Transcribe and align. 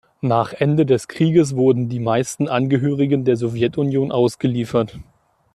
Nach 0.23 0.53
Ende 0.53 0.87
des 0.87 1.07
Krieges 1.07 1.55
wurden 1.55 1.87
die 1.87 1.99
meisten 1.99 2.47
Angehörigen 2.47 3.23
der 3.23 3.37
Sowjetunion 3.37 4.11
ausgeliefert. 4.11 4.97